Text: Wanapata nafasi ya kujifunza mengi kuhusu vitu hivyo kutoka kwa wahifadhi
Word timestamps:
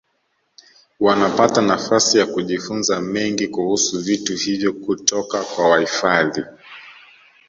Wanapata 0.99 1.61
nafasi 1.61 2.17
ya 2.17 2.25
kujifunza 2.25 3.01
mengi 3.01 3.47
kuhusu 3.47 3.99
vitu 4.01 4.35
hivyo 4.37 4.73
kutoka 4.73 5.43
kwa 5.43 5.69
wahifadhi 5.69 6.41